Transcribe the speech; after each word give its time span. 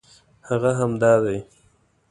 هغه 0.49 0.71
همدا 0.79 1.13
دی. 1.23 1.39